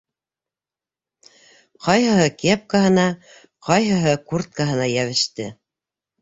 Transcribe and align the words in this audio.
Ҡайһыһы 1.87 2.23
кепкаһына, 2.43 3.03
ҡайһыһы 3.69 4.15
курткаһына 4.33 4.89
йәбеште: 4.95 5.49